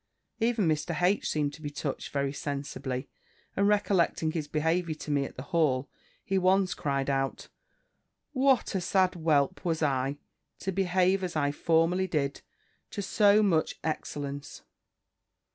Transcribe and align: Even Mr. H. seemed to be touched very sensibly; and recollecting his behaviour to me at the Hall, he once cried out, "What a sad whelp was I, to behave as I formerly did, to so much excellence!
Even 0.39 0.67
Mr. 0.67 0.99
H. 0.99 1.29
seemed 1.29 1.53
to 1.53 1.61
be 1.61 1.69
touched 1.69 2.09
very 2.11 2.33
sensibly; 2.33 3.07
and 3.55 3.67
recollecting 3.67 4.31
his 4.31 4.47
behaviour 4.47 4.95
to 4.95 5.11
me 5.11 5.25
at 5.25 5.35
the 5.35 5.43
Hall, 5.53 5.91
he 6.25 6.39
once 6.39 6.73
cried 6.73 7.07
out, 7.07 7.49
"What 8.31 8.73
a 8.73 8.81
sad 8.81 9.13
whelp 9.13 9.63
was 9.63 9.83
I, 9.83 10.17
to 10.61 10.71
behave 10.71 11.23
as 11.23 11.35
I 11.35 11.51
formerly 11.51 12.07
did, 12.07 12.41
to 12.89 13.03
so 13.03 13.43
much 13.43 13.77
excellence! 13.83 14.63